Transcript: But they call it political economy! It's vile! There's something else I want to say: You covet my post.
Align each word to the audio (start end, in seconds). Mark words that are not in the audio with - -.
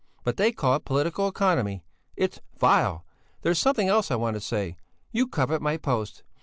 But 0.23 0.37
they 0.37 0.51
call 0.51 0.73
it 0.75 0.83
political 0.83 1.27
economy! 1.27 1.83
It's 2.17 2.39
vile! 2.57 3.05
There's 3.43 3.59
something 3.59 3.87
else 3.87 4.09
I 4.09 4.15
want 4.15 4.33
to 4.33 4.39
say: 4.41 4.77
You 5.11 5.27
covet 5.27 5.61
my 5.61 5.77
post. 5.77 6.23